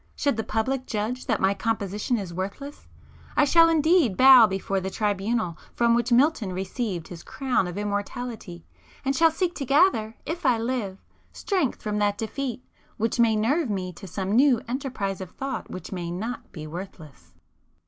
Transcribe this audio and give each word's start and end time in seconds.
Should 0.15 0.35
the 0.35 0.43
public 0.43 0.87
judge 0.87 1.27
that 1.27 1.39
my 1.39 1.53
composition 1.53 2.17
is 2.17 2.33
worthless, 2.33 2.87
I 3.37 3.45
shall 3.45 3.69
indeed 3.69 4.17
bow 4.17 4.47
before 4.47 4.79
the 4.79 4.89
tribunal 4.89 5.59
from 5.75 5.93
which 5.93 6.11
Milton 6.11 6.53
received 6.53 7.09
his 7.09 7.21
crown 7.21 7.67
of 7.67 7.77
immortality, 7.77 8.65
and 9.05 9.15
shall 9.15 9.29
seek 9.29 9.53
to 9.53 9.63
gather, 9.63 10.15
if 10.25 10.43
I 10.43 10.57
live, 10.57 10.97
strength 11.31 11.83
from 11.83 11.99
that 11.99 12.17
defeat, 12.17 12.65
which 12.97 13.19
may 13.19 13.35
nerve 13.35 13.69
me 13.69 13.93
to 13.93 14.07
some 14.07 14.31
new 14.31 14.59
enterprise 14.67 15.21
of 15.21 15.29
thought 15.33 15.69
which 15.69 15.91
may 15.91 16.09
not 16.09 16.51
be 16.51 16.65
worthless! 16.65 17.35